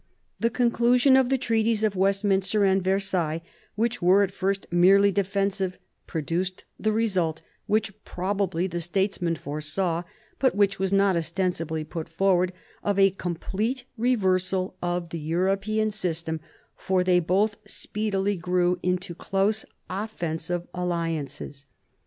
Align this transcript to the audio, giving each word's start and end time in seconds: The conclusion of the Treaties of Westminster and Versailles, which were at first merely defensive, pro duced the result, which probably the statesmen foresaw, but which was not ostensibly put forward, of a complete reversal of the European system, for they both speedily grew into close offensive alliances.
The 0.39 0.49
conclusion 0.49 1.15
of 1.15 1.29
the 1.29 1.37
Treaties 1.37 1.83
of 1.83 1.95
Westminster 1.95 2.63
and 2.65 2.83
Versailles, 2.83 3.43
which 3.75 4.01
were 4.01 4.23
at 4.23 4.31
first 4.31 4.65
merely 4.71 5.11
defensive, 5.11 5.77
pro 6.07 6.21
duced 6.21 6.63
the 6.79 6.91
result, 6.91 7.41
which 7.67 8.03
probably 8.03 8.65
the 8.65 8.81
statesmen 8.81 9.35
foresaw, 9.35 10.01
but 10.39 10.55
which 10.55 10.79
was 10.79 10.91
not 10.91 11.15
ostensibly 11.15 11.83
put 11.83 12.09
forward, 12.09 12.51
of 12.83 12.97
a 12.97 13.11
complete 13.11 13.83
reversal 13.95 14.75
of 14.81 15.09
the 15.11 15.19
European 15.19 15.91
system, 15.91 16.39
for 16.75 17.03
they 17.03 17.19
both 17.19 17.57
speedily 17.67 18.35
grew 18.35 18.79
into 18.81 19.13
close 19.13 19.65
offensive 19.87 20.67
alliances. 20.73 21.67